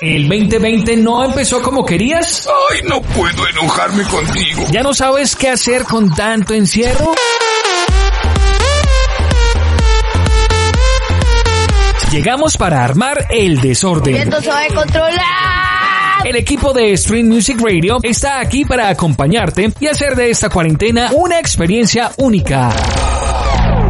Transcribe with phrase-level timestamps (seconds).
[0.00, 2.48] ¿El 2020 no empezó como querías?
[2.72, 4.64] Ay, no puedo enojarme contigo.
[4.72, 7.14] ¿Ya no sabes qué hacer con tanto encierro?
[12.10, 14.16] Llegamos para armar el desorden.
[14.16, 16.26] Esto se va a controlar.
[16.26, 21.10] El equipo de Stream Music Radio está aquí para acompañarte y hacer de esta cuarentena
[21.12, 22.70] una experiencia única.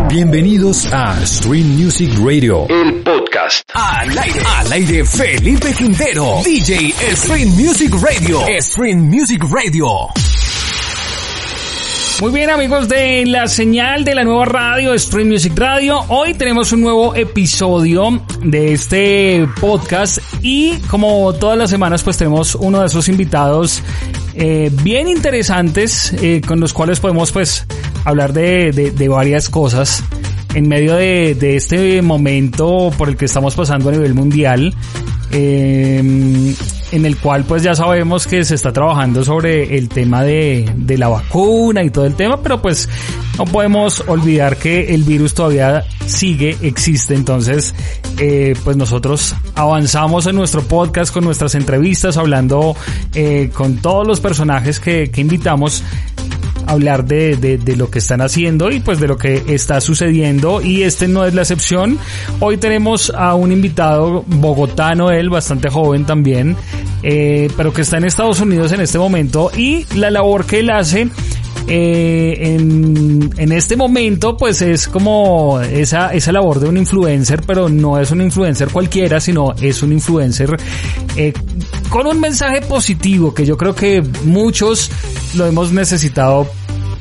[0.09, 3.03] Bienvenidos a Stream Music Radio, el
[3.45, 3.71] podcast.
[3.75, 9.87] Al aire, al aire Felipe Quintero, DJ Stream Music Radio, Stream Music Radio.
[12.21, 16.73] Muy bien amigos de la señal de la nueva radio Stream Music Radio, hoy tenemos
[16.73, 22.87] un nuevo episodio de este podcast y como todas las semanas pues tenemos uno de
[22.87, 23.83] esos invitados
[24.35, 27.67] eh, bien interesantes eh, con los cuales podemos pues
[28.05, 30.05] hablar de, de, de varias cosas
[30.55, 34.75] en medio de, este momento por el que estamos pasando a nivel mundial,
[35.33, 35.99] eh,
[36.93, 41.09] en el cual pues ya sabemos que se está trabajando sobre el tema de, la
[41.09, 42.89] vacuna y todo el tema, pero pues
[43.37, 47.75] no podemos olvidar que el virus todavía sigue, existe, entonces
[48.19, 52.77] eh, pues nosotros avanzamos en nuestro podcast con nuestras entrevistas, hablando
[53.15, 55.83] eh, con todos los personajes que invitamos
[56.67, 60.63] hablar de, de, de, lo que están haciendo y pues de lo que está sucediendo
[60.63, 61.99] y este no es la excepción.
[62.41, 66.57] Hoy tenemos a un invitado bogotano, él bastante joven también,
[67.03, 70.71] eh, pero que está en Estados Unidos en este momento y la labor que él
[70.71, 71.09] hace
[71.67, 72.57] eh,
[73.37, 78.11] en, este momento pues es como esa, esa labor de un influencer, pero no es
[78.11, 80.57] un influencer cualquiera, sino es un influencer
[81.17, 81.33] eh,
[81.89, 84.91] con un mensaje positivo que yo creo que muchos
[85.35, 86.49] lo hemos necesitado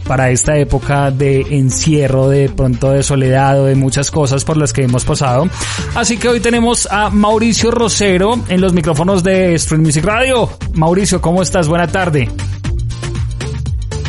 [0.07, 4.73] para esta época de encierro, de pronto de soledad o de muchas cosas por las
[4.73, 5.47] que hemos pasado.
[5.95, 10.49] Así que hoy tenemos a Mauricio Rosero en los micrófonos de Stream Music Radio.
[10.73, 11.67] Mauricio, ¿cómo estás?
[11.67, 12.29] Buena tarde.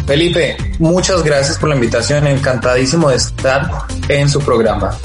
[0.07, 3.71] Felipe, muchas gracias por la invitación, encantadísimo de estar
[4.09, 4.97] en su programa.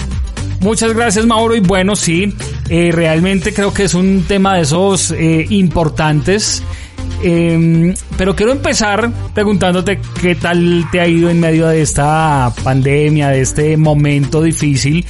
[0.61, 2.35] Muchas gracias Mauro y bueno, sí,
[2.69, 6.61] eh, realmente creo que es un tema de esos eh, importantes.
[7.21, 13.29] Eh, pero quiero empezar preguntándote qué tal te ha ido en medio de esta pandemia,
[13.29, 15.05] de este momento difícil,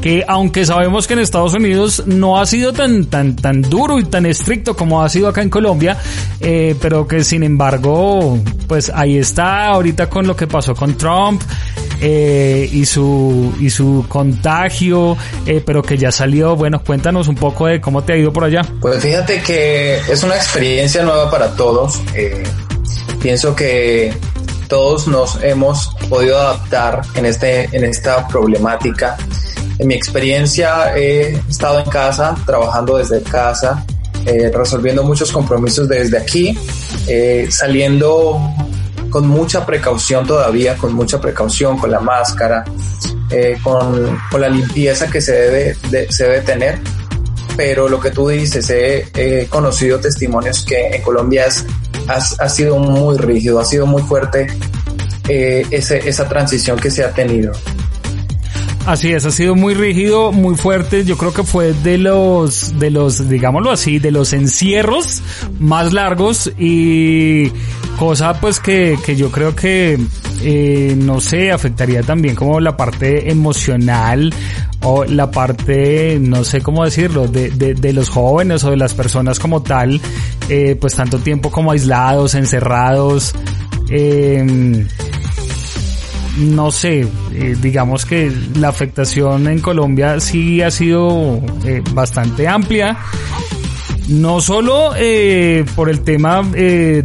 [0.00, 4.04] que aunque sabemos que en Estados Unidos no ha sido tan tan tan duro y
[4.04, 5.96] tan estricto como ha sido acá en Colombia,
[6.40, 11.42] eh, pero que sin embargo, pues ahí está ahorita con lo que pasó con Trump.
[12.00, 15.16] Eh, y su y su contagio,
[15.46, 16.56] eh, pero que ya salió.
[16.56, 18.62] Bueno, cuéntanos un poco de cómo te ha ido por allá.
[18.80, 22.00] Pues fíjate que es una experiencia nueva para todos.
[22.14, 22.42] Eh,
[23.22, 24.12] pienso que
[24.68, 29.16] todos nos hemos podido adaptar en este en esta problemática.
[29.78, 33.84] En mi experiencia he estado en casa, trabajando desde casa,
[34.26, 36.56] eh, resolviendo muchos compromisos desde aquí,
[37.06, 38.40] eh, saliendo
[39.14, 42.64] con mucha precaución todavía, con mucha precaución, con la máscara,
[43.30, 46.80] eh, con, la limpieza que se debe, tener.
[47.56, 51.46] Pero lo que tú dices, he, conocido testimonios que en Colombia
[52.08, 54.48] ha, sido muy rígido, ha sido muy fuerte
[55.28, 57.52] eh, esa transición que se ha tenido.
[58.86, 61.04] Así es, ha sido muy rígido, muy fuerte.
[61.04, 65.22] Yo creo que fue de los, de los, digámoslo así, de los encierros
[65.58, 67.50] más largos y
[67.98, 69.98] cosa pues que, que yo creo que,
[70.42, 74.34] eh, no sé, afectaría también como la parte emocional
[74.82, 78.92] o la parte, no sé cómo decirlo, de, de, de los jóvenes o de las
[78.92, 79.98] personas como tal,
[80.50, 83.34] eh, pues tanto tiempo como aislados, encerrados.
[83.88, 84.86] Eh,
[86.36, 92.96] no sé, eh, digamos que la afectación en Colombia sí ha sido eh, bastante amplia,
[94.08, 97.04] no solo eh, por el tema eh,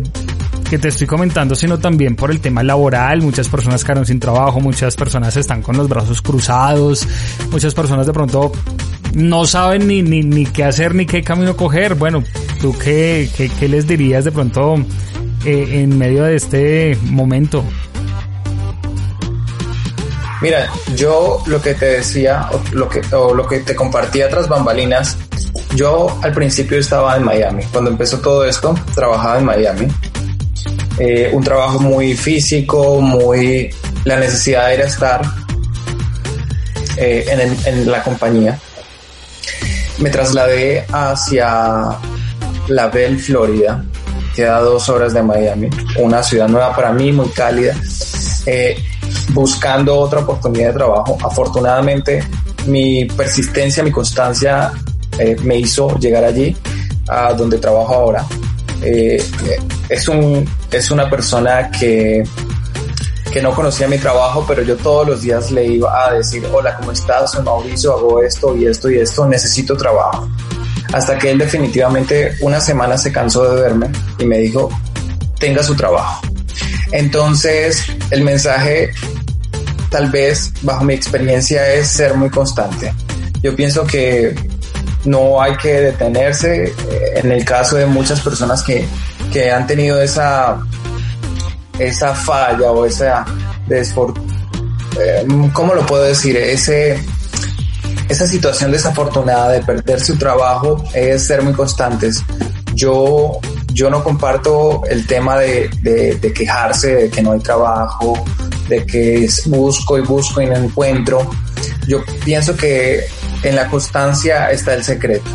[0.70, 3.22] que te estoy comentando, sino también por el tema laboral.
[3.22, 7.08] Muchas personas quedaron sin trabajo, muchas personas están con los brazos cruzados,
[7.52, 8.52] muchas personas de pronto
[9.14, 11.96] no saben ni, ni, ni qué hacer ni qué camino coger.
[11.96, 12.24] Bueno,
[12.62, 14.76] ¿tú qué, qué, qué les dirías de pronto
[15.46, 17.64] en medio de este momento?
[20.42, 24.48] Mira, yo lo que te decía, o lo que, o lo que te compartía tras
[24.48, 25.18] bambalinas,
[25.76, 27.64] Yo al principio estaba en Miami.
[27.72, 29.88] Cuando empezó todo esto, trabajaba en Miami.
[30.98, 33.70] Eh, un trabajo muy físico, muy...
[34.04, 35.22] La necesidad era estar
[36.98, 38.58] eh, en, en la compañía.
[40.00, 41.98] Me trasladé hacia
[42.68, 43.84] La Belle, Florida,
[44.34, 47.76] queda a dos horas de Miami, una ciudad nueva para mí, muy cálida,
[48.46, 48.78] eh,
[49.30, 51.18] buscando otra oportunidad de trabajo.
[51.24, 52.24] Afortunadamente,
[52.68, 54.72] mi persistencia, mi constancia
[55.18, 56.56] eh, me hizo llegar allí,
[57.08, 58.26] a donde trabajo ahora.
[58.82, 59.22] Eh,
[59.90, 62.24] es, un, es una persona que,
[63.32, 66.76] que no conocía mi trabajo, pero yo todos los días le iba a decir, hola,
[66.78, 67.32] ¿cómo estás?
[67.32, 70.28] Soy Mauricio, hago esto y esto y esto, necesito trabajo
[70.94, 74.70] hasta que él definitivamente una semana se cansó de verme y me dijo,
[75.40, 76.22] tenga su trabajo.
[76.92, 78.92] Entonces, el mensaje,
[79.90, 82.94] tal vez, bajo mi experiencia, es ser muy constante.
[83.42, 84.36] Yo pienso que
[85.06, 86.74] no hay que detenerse eh,
[87.16, 88.86] en el caso de muchas personas que,
[89.32, 90.62] que han tenido esa,
[91.80, 93.26] esa falla o esa
[93.70, 96.36] eh, ¿cómo lo puedo decir?
[96.38, 102.24] Esa situación desafortunada de perder su trabajo es ser muy constantes.
[102.74, 103.40] Yo,
[103.74, 108.14] yo no comparto el tema de, de, quejarse de que no hay trabajo,
[108.70, 111.30] de que busco y busco y no encuentro.
[111.88, 113.02] Yo pienso que
[113.44, 115.30] en la constancia está el secreto.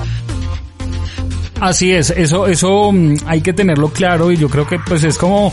[1.61, 5.17] Así es, eso, eso mm, hay que tenerlo claro y yo creo que pues es
[5.17, 5.53] como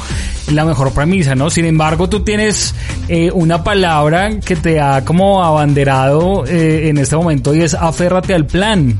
[0.51, 1.50] la mejor premisa, ¿no?
[1.50, 2.74] Sin embargo, tú tienes
[3.07, 8.33] eh, una palabra que te ha como abanderado eh, en este momento y es aférrate
[8.33, 8.98] al plan.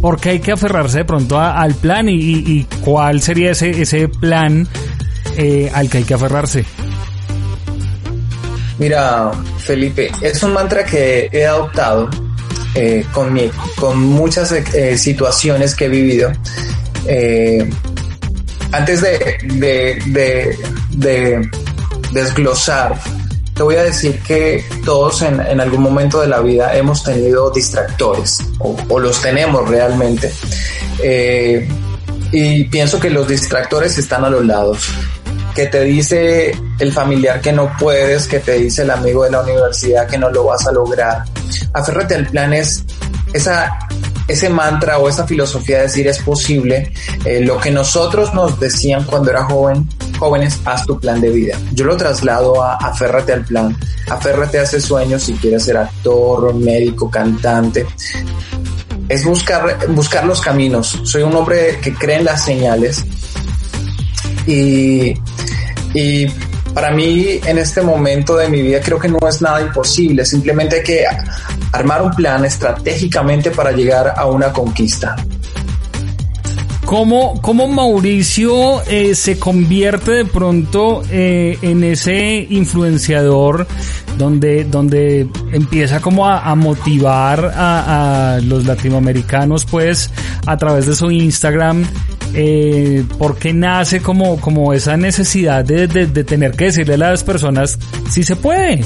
[0.00, 4.68] ¿Por qué hay que aferrarse de pronto al plan y, cuál sería ese, ese plan
[5.36, 6.64] eh, al que hay que aferrarse?
[8.78, 12.10] Mira, Felipe, es un mantra que he adoptado
[12.74, 16.30] eh, con, mi, con muchas eh, situaciones que he vivido.
[17.06, 17.70] Eh,
[18.72, 19.38] antes de,
[20.06, 21.50] de,
[22.12, 23.00] desglosar,
[23.54, 28.40] te voy a decir que todos en, algún momento de la vida hemos tenido distractores
[28.58, 30.30] o, los tenemos realmente.
[32.30, 34.86] y pienso que los distractores están a los lados
[35.56, 39.40] que te dice el familiar que no puedes, que te dice el amigo de la
[39.40, 41.24] universidad que no lo vas a lograr.
[41.72, 42.84] Aférrate al plan es
[43.32, 43.78] esa,
[44.28, 46.92] ese mantra o esa filosofía de decir es posible,
[47.24, 49.88] eh, lo que nosotros nos decían cuando era joven,
[50.18, 51.58] jóvenes, haz tu plan de vida.
[51.72, 53.74] Yo lo traslado a aférrate al plan,
[54.10, 57.86] aférrate a ese sueño si quieres ser actor, médico, cantante.
[59.08, 61.00] Es buscar, buscar los caminos.
[61.04, 63.06] Soy un hombre que cree en las señales
[64.46, 65.14] y
[65.96, 66.26] y
[66.74, 70.76] para mí en este momento de mi vida creo que no es nada imposible, simplemente
[70.76, 71.04] hay que
[71.72, 75.16] armar un plan estratégicamente para llegar a una conquista.
[76.84, 83.66] ¿Cómo, cómo Mauricio eh, se convierte de pronto eh, en ese influenciador
[84.16, 90.10] donde, donde empieza como a, motivar a, los latinoamericanos pues
[90.46, 91.84] a través de su Instagram
[92.34, 95.88] eh, ¿por qué nace como, como esa necesidad de,
[96.24, 97.76] tener que decirle a las personas
[98.10, 98.84] si se puede?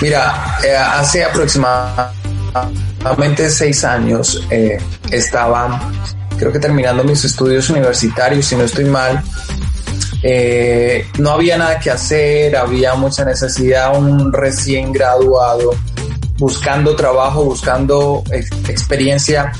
[0.00, 4.78] Mira, eh, hace aproximadamente seis años eh,
[5.10, 5.90] estaba,
[6.38, 9.22] creo que terminando mis estudios universitarios, si no estoy mal.
[10.22, 15.70] Eh, no había nada que hacer, había mucha necesidad, un recién graduado
[16.38, 18.22] buscando trabajo, buscando
[18.68, 19.52] experiencia,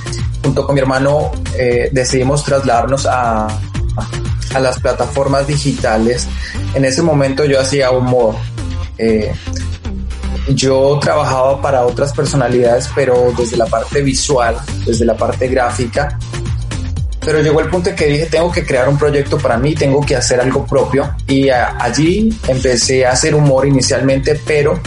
[0.42, 3.48] junto con mi hermano eh, decidimos trasladarnos a,
[4.54, 6.26] a, las plataformas digitales.
[6.74, 8.36] En ese momento yo hacía humor.
[8.96, 9.32] Eh,
[10.54, 14.56] yo trabajaba para otras personalidades, pero desde la parte visual,
[14.86, 16.18] desde la parte gráfica.
[17.20, 20.00] Pero llegó el punto en que dije, tengo que crear un proyecto para mí, tengo
[20.00, 21.14] que hacer algo propio.
[21.26, 24.80] Y allí empecé a hacer humor inicialmente, pero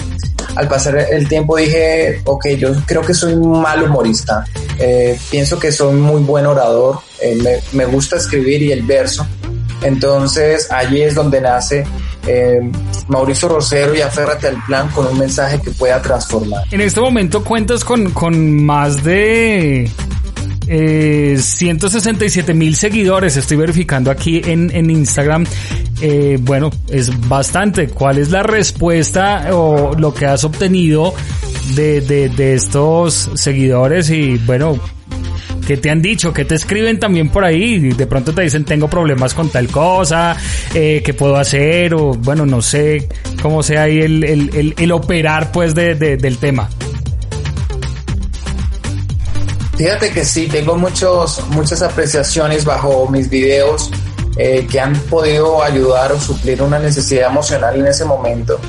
[0.56, 4.46] al pasar el tiempo dije, ok, yo creo que soy un mal humorista.
[4.78, 9.26] Eh, pienso que soy muy buen orador, eh, me, gusta escribir y el verso.
[9.84, 11.84] Entonces allí es donde nace
[12.28, 12.60] eh,
[13.08, 16.64] Mauricio Rosero y aférrate al plan con un mensaje que pueda transformar.
[16.72, 19.90] En este momento cuentas con, con más de
[20.68, 25.46] 167 mil seguidores, estoy verificando aquí en, en Instagram
[26.02, 27.88] eh, bueno, es bastante.
[27.88, 31.14] ¿Cuál es la respuesta o lo que has obtenido
[31.76, 34.10] de, de, estos seguidores?
[34.10, 34.80] Y bueno,
[35.68, 36.34] ¿qué te han dicho?
[36.34, 37.80] ¿Qué te escriben también por ahí?
[37.92, 40.36] De pronto te dicen, tengo problemas con tal cosa,
[40.74, 41.94] eh, ¿qué puedo hacer?
[41.94, 43.08] O bueno, no sé
[43.42, 46.68] cómo sea ahí el, el, el, operar pues de, del tema.
[49.78, 53.92] Fíjate que sí, tengo muchos, muchas apreciaciones bajo mis videos
[54.38, 58.60] eh, que han podido ayudar o suplir una necesidad emocional en ese momento.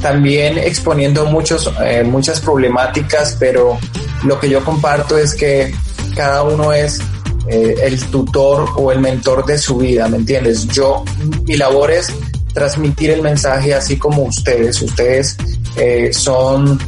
[0.00, 3.78] También exponiendo muchos, eh, muchas problemáticas, pero
[4.24, 5.74] lo que yo comparto es que
[6.14, 7.00] cada uno es
[7.48, 10.66] eh, el tutor o el mentor de su vida, ¿me entiendes?
[10.68, 11.04] Yo,
[11.44, 12.12] mi labor es
[12.52, 14.80] transmitir el mensaje así como ustedes.
[14.82, 15.36] Ustedes
[16.12, 16.78] son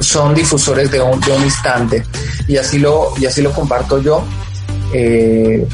[0.00, 2.02] son difusores de un, de un instante
[2.48, 4.24] y así lo, y así lo comparto yo.
[4.92, 5.66] Eh,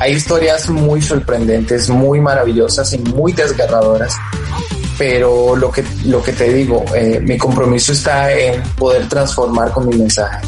[0.00, 4.16] hay historias muy sorprendentes, muy maravillosas y muy desgarradoras,
[4.98, 9.88] pero lo que, lo que te digo, eh, mi compromiso está en poder transformar con
[9.88, 10.46] mi mensaje.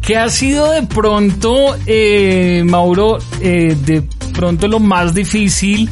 [0.00, 4.02] ¿Qué ha sido de pronto, eh, Mauro, de
[4.34, 5.88] pronto lo más difícil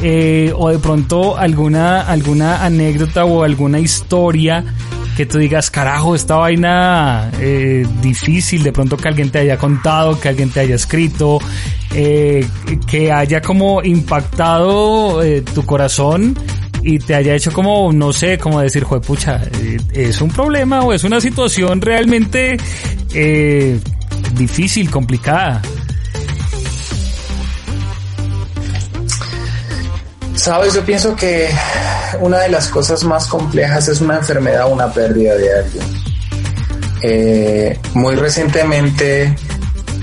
[0.00, 4.64] eh, o de pronto alguna, alguna anécdota o alguna historia
[5.18, 10.20] que tú digas, carajo, esta vaina eh, difícil, de pronto que alguien te haya contado,
[10.20, 11.40] que alguien te haya escrito,
[11.92, 12.46] eh,
[12.86, 15.20] que haya como impactado
[15.52, 16.38] tu corazón
[16.84, 19.42] y te haya hecho como, no sé, como decir, pucha,
[19.92, 22.56] es un problema o es una situación realmente
[24.34, 25.60] difícil, complicada.
[30.36, 31.48] Sabes, yo pienso que
[32.20, 35.84] una de las cosas más complejas es una enfermedad o una pérdida de alguien.
[37.02, 39.36] Eh, muy recientemente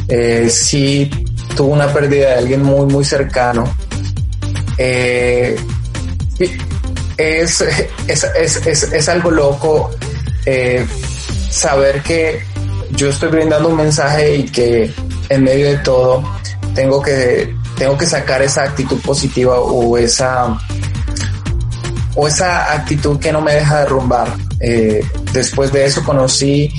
[0.07, 1.09] eh, sí
[1.55, 3.63] tuvo una pérdida de alguien muy, muy cercano.
[4.77, 5.55] Eh,
[7.17, 7.61] es,
[8.07, 9.91] es, algo loco
[10.45, 10.85] eh,
[11.49, 12.41] saber que
[12.91, 14.93] yo estoy brindando un mensaje y que
[15.29, 16.23] en medio de todo
[16.73, 20.57] tengo que tengo que sacar esa actitud positiva o esa
[22.15, 24.35] o esa actitud que no me deja derrumbar.
[24.59, 26.71] Eh, después de eso conocí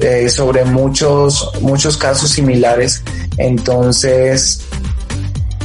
[0.00, 3.02] eh, sobre muchos, muchos casos similares.
[3.36, 4.60] Entonces,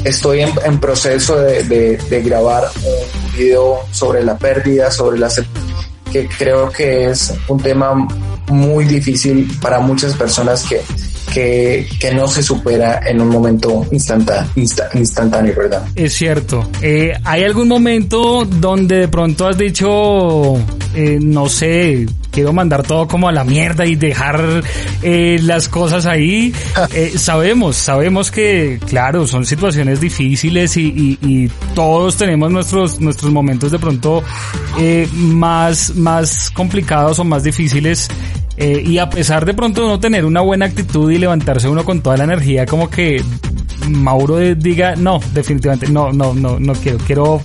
[0.04, 5.30] estoy en, proceso de, grabar un video sobre la pérdida, sobre la
[6.12, 8.08] que creo que es un tema
[8.50, 10.82] muy difícil para muchas personas que
[11.32, 15.88] que, no se supera en un momento instantáneo, ¿verdad?
[15.96, 16.70] Es cierto.
[16.82, 20.58] Eh, ¿Hay algún momento donde de pronto has dicho,
[20.94, 24.64] eh, no sé, quiero mandar todo como a la mierda y dejar
[25.02, 26.54] eh, las cosas ahí.
[27.16, 33.80] sabemos, sabemos que, claro, son situaciones difíciles y, y, todos tenemos nuestros, nuestros momentos de
[33.80, 34.22] pronto
[35.14, 38.10] más, más complicados o más difíciles
[38.58, 42.02] eh, y a pesar de pronto no tener una buena actitud y levantarse uno con
[42.02, 43.24] toda la energía, como que
[43.88, 47.42] Mauro diga, no, definitivamente, no, no, no, no quiero, quiero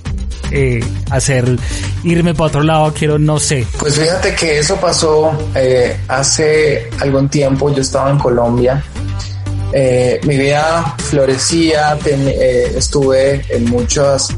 [0.51, 1.57] eh, hacer,
[2.03, 3.67] irme para otro lado, quiero, no sé.
[3.79, 8.83] Pues fíjate que eso pasó eh, hace algún tiempo, yo estaba en Colombia.
[10.25, 11.99] mi vida florecía,
[12.75, 14.37] estuve en muchos,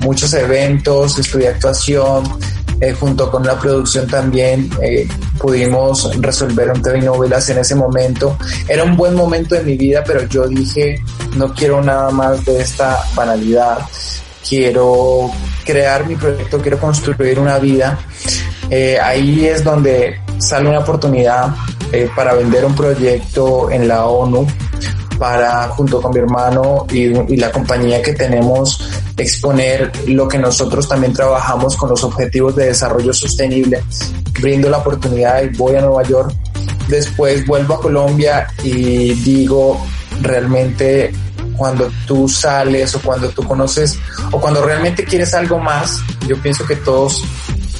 [0.00, 2.24] muchos eventos, estudié actuación,
[2.98, 4.70] junto con la producción también
[5.38, 8.36] pudimos resolver un telenovelas en ese momento.
[8.68, 11.02] Era un buen momento de mi vida, pero yo dije,
[11.36, 13.78] no quiero nada más de esta banalidad.
[14.46, 15.30] Quiero
[15.64, 17.98] crear mi proyecto, quiero construir una vida.
[18.70, 21.54] Eh, ahí es donde sale una oportunidad
[22.14, 24.46] para vender un proyecto en la ONU
[25.18, 31.12] para, junto con mi hermano y, la compañía que tenemos, exponer lo que nosotros también
[31.12, 33.82] trabajamos con los objetivos de desarrollo sostenible.
[34.40, 36.32] Brindo la oportunidad y voy a Nueva York.
[36.88, 39.84] Después vuelvo a Colombia y digo,
[40.22, 41.12] realmente
[41.56, 43.98] cuando tú sales o cuando tú conoces
[44.30, 47.24] o cuando realmente quieres algo más, yo pienso que todos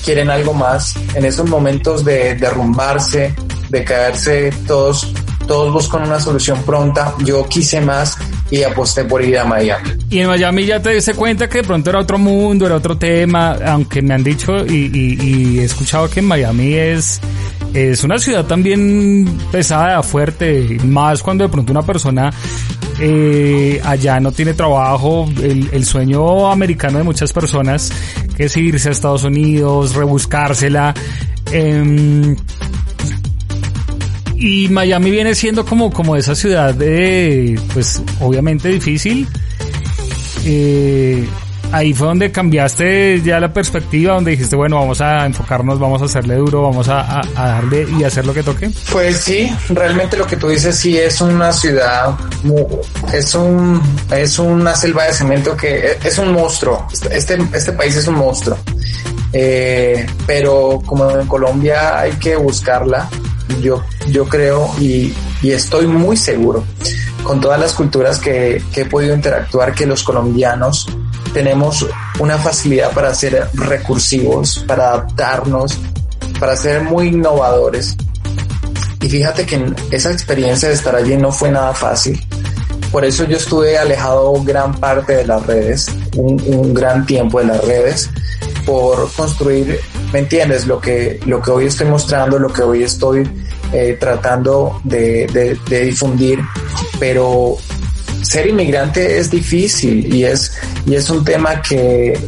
[0.04, 0.96] quieren algo más.
[1.14, 3.34] En esos momentos de derrumbarse,
[3.70, 5.14] de caerse, todos
[5.48, 7.14] todos buscan una solución pronta.
[7.24, 8.18] Yo quise más
[8.50, 9.90] y aposté por ir a Miami.
[10.10, 12.96] Y en Miami ya te diste cuenta que de pronto era otro mundo, era otro
[12.96, 17.20] tema, aunque me han dicho y, he escuchado que Miami es,
[17.74, 22.30] es una ciudad también pesada, fuerte, más cuando de pronto una persona
[23.00, 27.92] eh, allá no tiene trabajo, el, sueño americano de muchas personas,
[28.36, 30.94] es irse a Estados Unidos, rebuscársela.
[31.52, 32.36] Eh,
[34.38, 39.26] y Miami viene siendo como, como esa ciudad de, pues obviamente difícil.
[40.44, 41.28] Eh,
[41.72, 46.04] ahí fue donde cambiaste ya la perspectiva, donde dijiste, bueno, vamos a enfocarnos, vamos a
[46.04, 48.70] hacerle duro, vamos a, darle y hacer lo que toque?
[48.92, 52.16] Pues sí, realmente lo que tú dices sí es una ciudad,
[53.12, 56.86] es un, es una selva de cemento que es un monstruo.
[57.10, 58.56] Este, este país es un monstruo.
[59.32, 63.10] Eh, pero como en Colombia hay que buscarla,
[63.60, 66.64] yo, yo creo y, y estoy muy seguro
[67.22, 70.86] con todas las culturas que, que he podido interactuar que los colombianos
[71.32, 71.86] tenemos
[72.18, 75.78] una facilidad para ser recursivos, para adaptarnos,
[76.40, 77.96] para ser muy innovadores.
[79.00, 82.20] Y fíjate que esa experiencia de estar allí no fue nada fácil.
[82.90, 85.86] Por eso yo estuve alejado gran parte de las redes,
[86.16, 88.10] un, un gran tiempo de las redes,
[88.64, 89.78] por construir,
[90.12, 90.66] ¿me entiendes?
[90.66, 93.28] Lo que, lo que hoy estoy mostrando, lo que hoy estoy
[93.72, 96.40] eh, tratando de, de, difundir,
[96.98, 97.56] pero
[98.22, 100.52] ser inmigrante es difícil y es,
[100.86, 102.18] y es un tema que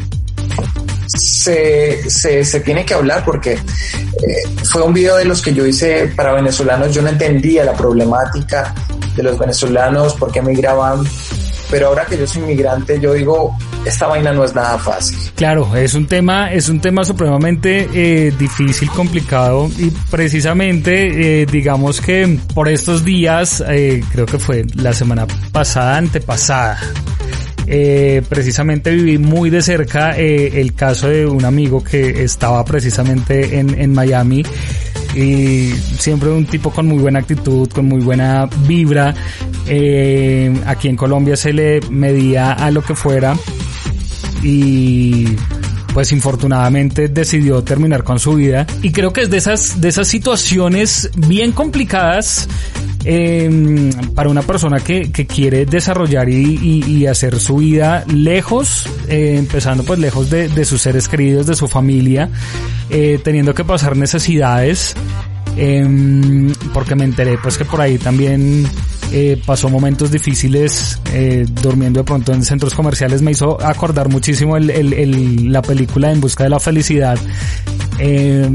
[1.07, 5.67] se, se, se tiene que hablar porque eh, fue un video de los que yo
[5.67, 8.75] hice para venezolanos, yo no entendía la problemática
[9.17, 11.05] de los venezolanos, por qué migraban,
[11.71, 15.19] pero ahora que yo soy inmigrante, yo digo, esta vaina no es nada fácil.
[15.37, 22.01] Claro, es un tema, es un tema supremamente eh, difícil, complicado y precisamente, eh, digamos
[22.01, 26.79] que por estos días, eh, creo que fue la semana pasada, antepasada,
[27.67, 33.81] eh, precisamente viví muy de cerca el caso de un amigo que estaba precisamente en,
[33.81, 34.43] en Miami
[35.15, 39.15] y siempre un tipo con muy buena actitud, con muy buena vibra.
[39.67, 43.37] Eh, aquí en Colombia se le medía a lo que fuera
[44.43, 45.27] y
[45.93, 48.67] pues infortunadamente decidió terminar con su vida.
[48.83, 52.49] Y creo que es de esas de esas situaciones bien complicadas
[53.05, 58.87] eh, para una persona que, que quiere desarrollar y, y, y, hacer su vida lejos,
[59.09, 62.29] eh, empezando pues lejos de, de, sus seres queridos, de su familia,
[62.91, 64.95] eh, teniendo que pasar necesidades,
[65.57, 68.67] em, porque me enteré pues que por ahí también
[69.13, 73.23] eh, pasó momentos difíciles eh, durmiendo de pronto en centros comerciales.
[73.23, 77.19] Me hizo acordar muchísimo el, la película En Busca de la Felicidad.
[77.99, 78.49] Eh,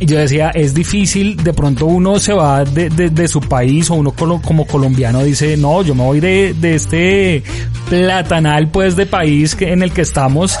[0.00, 4.66] yo decía, es difícil, de pronto uno se va de su país o uno como
[4.66, 7.42] colombiano dice, no, yo me voy de, de este
[7.88, 10.58] platanal pues de país que, en el que estamos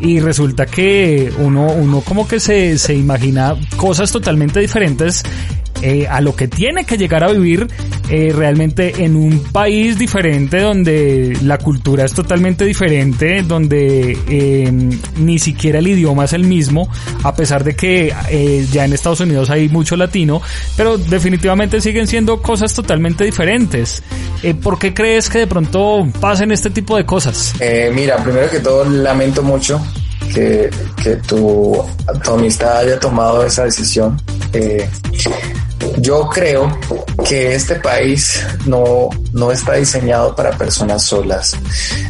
[0.00, 5.24] y resulta que uno, uno como que se, se imagina cosas totalmente diferentes
[5.82, 7.68] eh, a lo que tiene que llegar a vivir
[8.10, 14.72] eh, realmente en un país diferente donde la cultura es totalmente diferente, donde eh,
[15.18, 16.88] ni siquiera el idioma es el mismo,
[17.22, 20.40] a pesar de que eh, ya en Estados Unidos hay mucho latino,
[20.74, 24.02] pero definitivamente siguen siendo cosas totalmente diferentes.
[24.62, 27.52] ¿Por qué crees que de pronto pasen este tipo de cosas?
[27.92, 29.82] Mira, primero que todo lamento mucho
[30.32, 30.70] que,
[31.26, 31.84] tu,
[32.26, 34.16] amistad haya tomado esa decisión.
[36.00, 36.78] Yo creo
[37.26, 41.56] que este país no, no está diseñado para personas solas.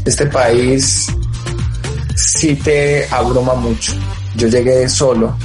[0.04, 1.06] Este país
[2.14, 3.92] sí te abruma mucho.
[4.36, 5.36] Yo llegué solo.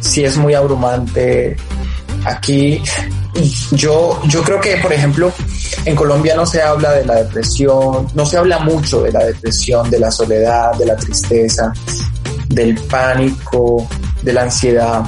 [0.00, 1.56] Sí es muy abrumante.
[2.24, 2.82] Aquí
[3.72, 5.32] yo, yo creo que, por ejemplo,
[5.84, 9.90] en Colombia no se habla de la depresión, no se habla mucho de la depresión,
[9.90, 11.72] de la soledad, de la tristeza,
[12.48, 13.88] del pánico,
[14.22, 15.02] de la ansiedad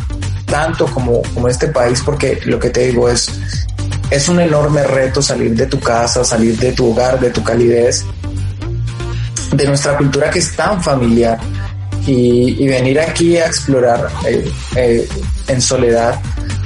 [0.55, 3.29] tanto como, como este país, porque lo que te digo es,
[4.09, 8.05] es un enorme reto salir de tu casa, salir de tu hogar, de tu calidez,
[9.51, 11.41] de nuestra cultura que es tan familiar
[12.07, 15.09] y, venir aquí a explorar eh, eh,
[15.49, 16.21] en soledad.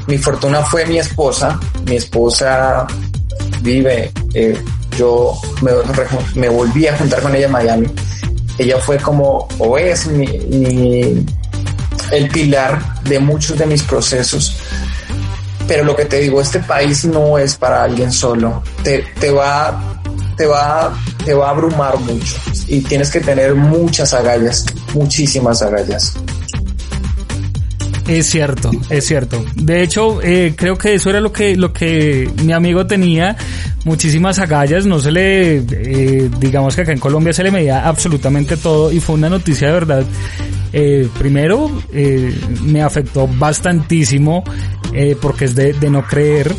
[0.07, 2.87] Mi fortuna fue mi esposa, mi esposa
[3.63, 4.63] vive, eh,
[4.99, 5.33] yo
[6.35, 7.87] me, volví a juntar con ella en Miami.
[8.59, 11.25] Ella fue como, o es mi
[12.11, 14.57] el pilar de muchos de mis procesos.
[15.67, 18.63] Pero lo que te digo, este país no es para alguien solo.
[18.83, 20.01] Te, te va,
[20.37, 26.15] te va, te va a abrumar mucho y tienes que tener muchas agallas, muchísimas agallas.
[28.09, 29.45] Es cierto, es cierto.
[29.55, 33.37] De hecho, eh, creo que eso era lo que, lo que mi amigo tenía.
[33.85, 38.57] Muchísimas agallas, no se le, eh, digamos que acá en Colombia se le medía absolutamente
[38.57, 40.05] todo y fue una noticia de verdad.
[40.73, 44.45] Eh, primero, eh, me afectó bastantísimo
[44.93, 46.55] eh, porque es de, no creer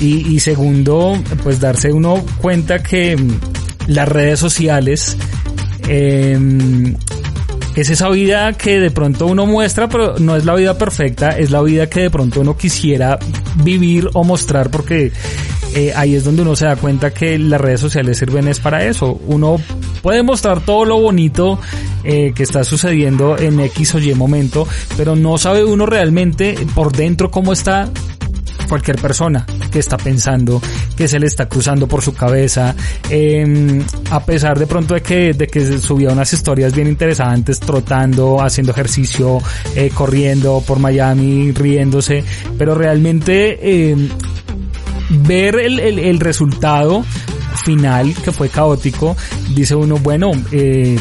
[0.00, 3.38] y, segundo, pues darse uno cuenta que mm,
[3.88, 5.16] las redes sociales
[5.88, 6.36] eh,
[7.76, 11.50] es esa vida que de pronto uno muestra, pero no es la vida perfecta, es
[11.50, 13.18] la vida que de pronto uno quisiera
[13.62, 15.12] vivir o mostrar porque
[15.96, 19.20] ahí es donde uno se da cuenta que las redes sociales sirven es para eso.
[19.26, 19.56] Uno
[20.02, 21.58] puede mostrar todo lo bonito
[22.04, 26.92] eh, que está sucediendo en X o Y momento, pero no sabe uno realmente por
[26.92, 27.90] dentro cómo está
[28.68, 30.60] cualquier persona que está pensando,
[30.96, 32.74] que se le está cruzando por su cabeza,
[33.10, 38.42] em, a pesar de pronto de que, de que subía unas historias bien interesantes, trotando,
[38.42, 39.38] haciendo ejercicio,
[39.74, 42.24] eh, corriendo por Miami, riéndose,
[42.56, 44.08] pero realmente em,
[45.26, 47.04] ver el, el, el resultado
[47.64, 49.16] final que fue caótico,
[49.54, 50.96] dice uno, bueno, eh,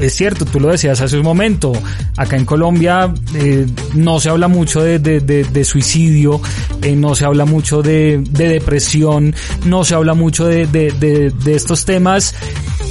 [0.00, 1.72] es cierto, tú lo decías hace un momento,
[2.16, 6.40] acá en Colombia eh, no se habla mucho de, de, de, suicidio,
[6.82, 9.34] eh, no se habla mucho de, depresión,
[9.66, 12.34] no se habla mucho de, estos temas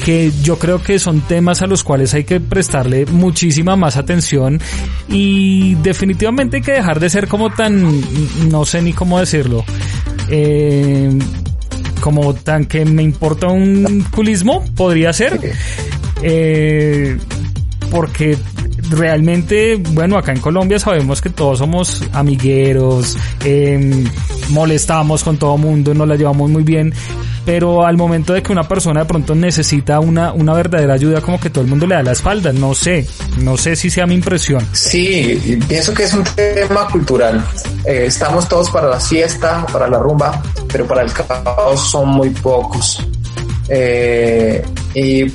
[0.05, 4.61] que yo creo que son temas a los cuales hay que prestarle muchísima más atención
[5.09, 8.01] y definitivamente hay que dejar de ser como tan,
[8.49, 9.65] no sé ni cómo decirlo,
[10.29, 11.09] eh,
[12.01, 15.39] como tan que me importa un culismo, podría ser.
[16.21, 17.17] Eh,
[17.91, 18.37] porque
[18.89, 24.05] realmente, bueno, acá en Colombia sabemos que todos somos amigueros, eh,
[24.49, 26.93] molestamos con todo mundo, nos la llevamos muy bien,
[27.45, 31.39] pero al momento de que una persona de pronto necesita una, una verdadera ayuda, como
[31.39, 33.07] que todo el mundo le da la espalda, no sé,
[33.39, 34.65] no sé si sea mi impresión.
[34.71, 37.43] Sí, pienso que es un tema cultural.
[37.85, 42.29] Eh, estamos todos para la fiesta, para la rumba, pero para el caos son muy
[42.29, 43.05] pocos.
[43.67, 44.63] Eh,
[44.95, 45.25] y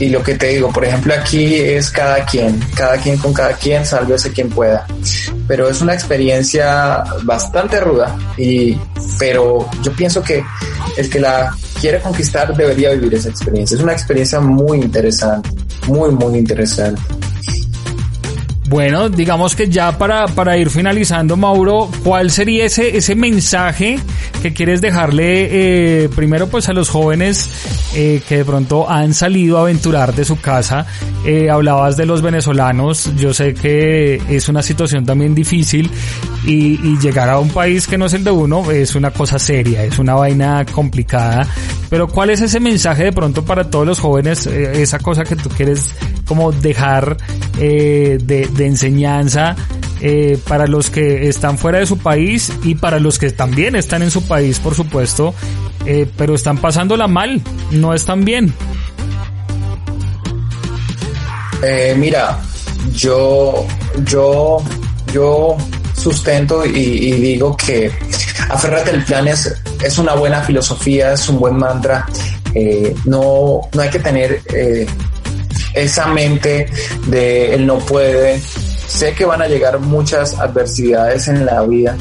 [0.00, 3.52] y lo que te digo, por ejemplo, aquí es cada quien, cada quien con cada
[3.52, 4.86] quien, sálvese quien pueda.
[5.46, 8.76] Pero es una experiencia bastante ruda y,
[9.18, 10.44] pero yo pienso que
[10.96, 13.76] el que la quiere conquistar debería vivir esa experiencia.
[13.76, 15.50] Es una experiencia muy interesante,
[15.86, 17.00] muy, muy interesante.
[18.66, 23.98] Bueno, digamos que ya para, para ir finalizando, Mauro, ¿cuál sería ese, ese mensaje
[24.40, 27.50] que quieres dejarle eh, primero pues a los jóvenes
[27.94, 30.86] eh, que de pronto han salido a aventurar de su casa?
[31.26, 35.90] Eh, hablabas de los venezolanos, yo sé que es una situación también difícil
[36.46, 39.38] y, y, llegar a un país que no es el de uno es una cosa
[39.38, 41.46] seria, es una vaina complicada,
[41.88, 45.36] pero ¿cuál es ese mensaje de pronto para todos los jóvenes, eh, esa cosa que
[45.36, 45.92] tú quieres
[46.24, 47.16] como dejar
[47.58, 49.56] eh, de, enseñanza
[50.00, 54.02] eh, para los que están fuera de su país y para los que también están
[54.02, 55.34] en su país, por supuesto,
[55.86, 58.52] eh, pero están pasándola mal, no están bien.
[61.62, 62.38] Eh, mira,
[62.92, 63.66] yo,
[64.04, 64.62] yo,
[65.12, 65.56] yo
[65.94, 67.90] sustento y, digo que
[68.50, 72.04] aférrate al plan es, es una buena filosofía, es un buen mantra.
[73.06, 74.42] No, no hay que tener
[75.74, 76.66] esa mente
[77.06, 78.40] de él no puede.
[78.86, 81.96] Sé que van a llegar muchas adversidades en la vida,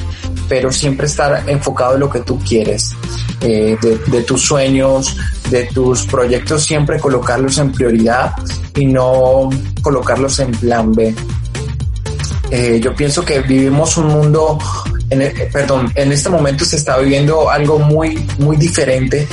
[0.47, 2.91] pero siempre estar enfocado en lo que tú quieres,
[3.41, 5.17] eh, de, tus sueños,
[5.49, 8.33] de tus proyectos, siempre colocarlos en prioridad
[8.75, 9.49] y no
[9.81, 11.15] colocarlos en plan B.
[12.51, 14.59] Eh, yo pienso que vivimos un mundo,
[15.51, 19.27] perdón, en este momento se está viviendo algo muy, muy diferente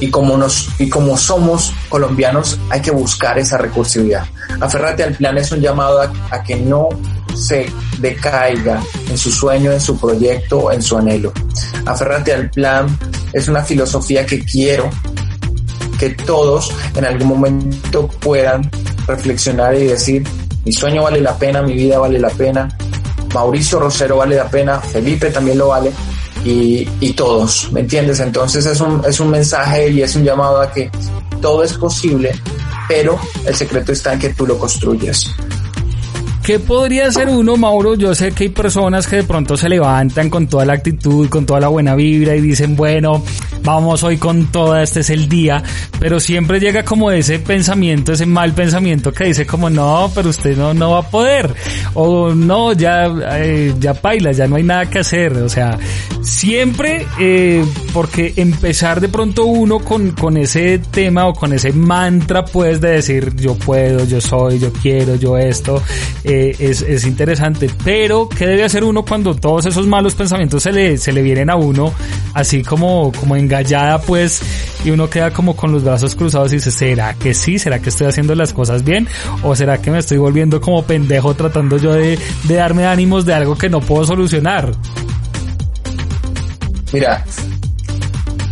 [0.00, 4.26] y como nos y como somos colombianos hay que buscar esa recursividad.
[4.60, 6.88] Aferrate al plan es un llamado a, que no
[7.34, 7.66] se
[7.98, 11.32] decaiga en su sueño, en su proyecto, en su anhelo.
[11.84, 12.86] Aferrate al plan
[13.32, 14.90] es una filosofía que quiero
[15.98, 18.70] que todos en algún momento puedan
[19.06, 20.26] reflexionar y decir,
[20.64, 22.68] mi sueño vale la pena, mi vida vale la pena,
[23.32, 25.92] Mauricio Rosero vale la pena, Felipe también lo vale,
[26.46, 28.20] y, todos, ¿me entiendes?
[28.20, 30.90] Entonces es un, es un mensaje y es un llamado a que
[31.40, 32.32] todo es posible,
[32.88, 35.30] pero el secreto está en que tú lo construyes.
[36.44, 37.96] ¿Qué podría hacer uno, Mauro?
[37.96, 41.44] Yo sé que hay personas que de pronto se levantan con toda la actitud, con
[41.44, 43.24] toda la buena vibra y dicen, bueno,
[43.66, 45.60] vamos hoy con toda, este es el día,
[45.98, 50.56] pero siempre llega como ese pensamiento, ese mal pensamiento que dice como, no, pero usted
[50.56, 51.52] no, no va a poder,
[51.94, 55.76] o no, ya, eh, ya paila, ya no hay nada que hacer, o sea,
[56.22, 62.44] siempre, eh, porque empezar de pronto uno con, con ese tema o con ese mantra,
[62.44, 65.82] pues, de decir, yo puedo, yo soy, yo quiero, yo esto,
[66.22, 67.68] eh, es, es, interesante.
[67.84, 71.50] Pero, ¿qué debe hacer uno cuando todos esos malos pensamientos se le, se le vienen
[71.50, 71.92] a uno
[72.34, 74.40] así como, como engallada, pues,
[74.84, 77.58] y uno queda como con los brazos cruzados y dice, ¿será que sí?
[77.58, 79.08] ¿Será que estoy haciendo las cosas bien?
[79.42, 83.34] ¿O será que me estoy volviendo como pendejo tratando yo de, de darme ánimos de
[83.34, 84.72] algo que no puedo solucionar?
[86.92, 87.24] Mira,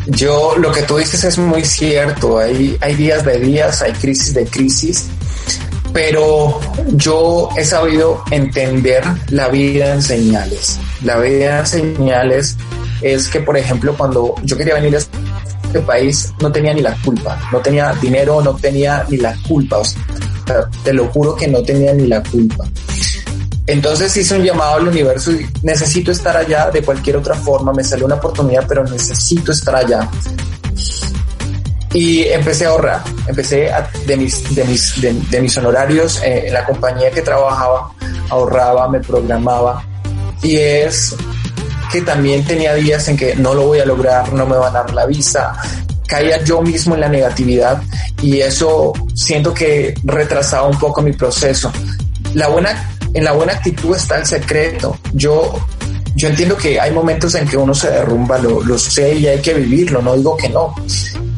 [0.07, 2.39] yo lo que tú dices es muy cierto.
[2.39, 5.09] Hay, hay días de días, hay crisis de crisis
[5.95, 6.59] pero
[6.95, 10.81] yo he sabido entender la vida en señales.
[11.05, 12.57] La vida en señales
[13.05, 16.97] es que, por ejemplo, cuando yo quería venir a este país, no tenía ni la
[17.05, 19.83] culpa, no tenía dinero, no tenía ni la culpa,
[20.83, 22.65] te lo juro que no tenía ni la culpa.
[23.67, 27.73] Entonces hice un llamado al universo y necesito estar allá de cualquier otra forma.
[27.73, 30.09] Me salió una oportunidad, pero necesito estar allá.
[31.95, 33.03] Y empecé a ahorrar.
[33.27, 33.71] Empecé
[34.07, 37.91] de, mis, de, mis, de, mis honorarios eh, en la compañía que trabajaba,
[38.29, 39.83] ahorraba, me programaba.
[40.43, 41.15] Y es
[41.95, 44.81] que también tenía días en que no lo voy a lograr, no me van a
[44.81, 45.53] dar la visa,
[46.09, 47.81] caía yo mismo en la negatividad
[48.21, 51.71] y eso siento que retrasaba un poco mi proceso.
[52.35, 54.99] La buena en la buena actitud está el secreto.
[55.13, 55.55] Yo,
[56.17, 59.41] yo entiendo que hay momentos en que uno se derrumba, lo, lo sé y hay
[59.41, 60.75] que vivirlo, no digo que no,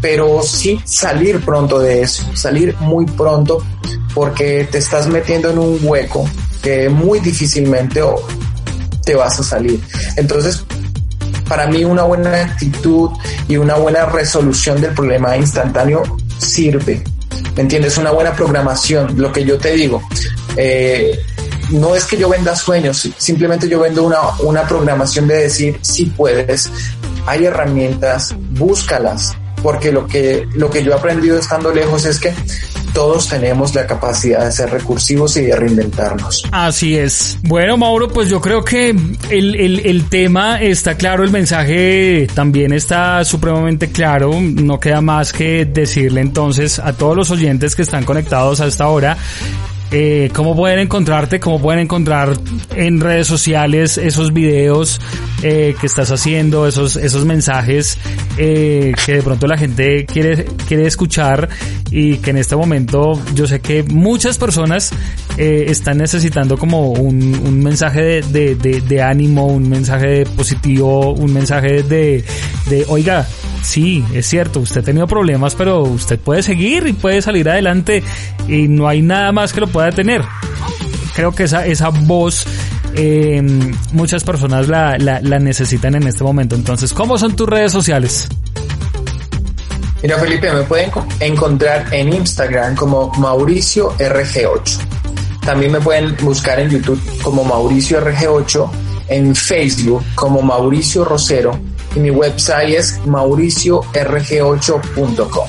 [0.01, 3.63] pero sí salir pronto de eso, salir muy pronto
[4.15, 6.27] porque te estás metiendo en un hueco
[6.63, 8.01] que muy difícilmente
[9.07, 9.81] te vas a salir.
[10.17, 10.65] Entonces,
[11.49, 13.11] para mí una buena actitud
[13.49, 16.03] y una buena resolución del problema instantáneo
[16.39, 17.03] sirve.
[17.55, 17.97] ¿Me entiendes?
[17.97, 20.03] Una buena programación, lo que yo te digo.
[20.57, 21.19] Eh,
[21.71, 26.07] no es que yo venda sueños, simplemente yo vendo una, una programación de decir si
[26.07, 26.71] puedes,
[27.27, 32.33] hay herramientas, búscalas, porque lo que, lo que yo he aprendido estando lejos es que
[32.97, 36.45] todos tenemos la capacidad de ser recursivos y de reinventarnos.
[36.51, 37.39] Así es.
[37.43, 42.73] Bueno, Mauro, pues yo creo que el, el, el, tema está claro, el mensaje también
[42.73, 44.41] está supremamente claro.
[44.41, 48.89] No queda más que decirle entonces a todos los oyentes que están conectados a esta
[48.89, 49.19] hora
[49.91, 52.37] eh, cómo pueden encontrarte, cómo pueden encontrar
[52.75, 55.01] en redes sociales esos videos
[55.43, 57.99] eh, que estás haciendo, esos, esos mensajes
[58.39, 61.49] eh, que de pronto la gente quiere, quiere escuchar
[61.91, 64.93] y que en este momento yo sé que muchas personas
[65.37, 71.13] eh, están necesitando como un, un mensaje de, de, de, de, ánimo, un mensaje positivo,
[71.13, 72.25] un mensaje de,
[72.69, 73.27] de, oiga,
[73.63, 78.03] sí, es cierto, usted ha tenido problemas, pero usted puede seguir y puede salir adelante
[78.49, 80.23] y no hay nada más que lo pueda detener.
[81.15, 82.47] Creo que esa, esa voz
[82.95, 83.43] eh,
[83.93, 86.57] muchas personas la, la, la necesitan en este momento.
[86.57, 88.29] Entonces, ¿cómo son tus redes sociales?
[90.03, 90.91] Mira, Felipe, me pueden
[91.21, 94.79] encontrar en Instagram como Mauricio RG8.
[95.41, 98.71] También me pueden buscar en YouTube como Mauricio RG8,
[99.09, 101.59] en Facebook como Mauricio Rosero
[101.97, 105.49] y mi website es mauriciorg8.com.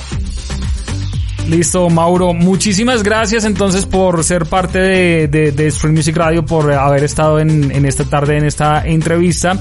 [1.48, 2.34] Listo, Mauro.
[2.34, 7.40] Muchísimas gracias entonces por ser parte de, de, de Stream Music Radio, por haber estado
[7.40, 9.58] en, en, esta tarde, en esta entrevista.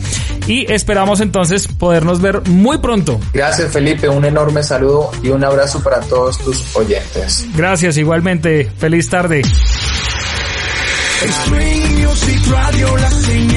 [0.47, 3.19] Y esperamos entonces podernos ver muy pronto.
[3.34, 4.10] Gracias, Felipe.
[4.10, 7.47] Un enorme saludo y un abrazo para todos tus oyentes.
[7.56, 8.69] Gracias, igualmente.
[8.78, 9.43] Feliz tarde.
[11.19, 13.57] Stream Music Radio, la señal